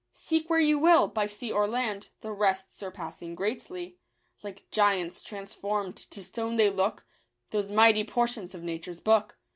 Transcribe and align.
Seek 0.13 0.49
where 0.49 0.59
you 0.59 0.79
will, 0.79 1.07
by 1.07 1.27
sea 1.27 1.51
or 1.51 1.67
land, 1.67 2.09
The 2.21 2.31
rest 2.31 2.75
surpassing 2.75 3.35
greatly; 3.35 3.99
Like 4.41 4.65
giants 4.71 5.21
transform'd 5.21 5.95
to 5.95 6.23
stone 6.23 6.55
they 6.55 6.71
look, 6.71 7.05
Those 7.51 7.71
mighty 7.71 8.03
portions 8.03 8.55
of 8.55 8.63
Nature's 8.63 8.99
book. 8.99 9.37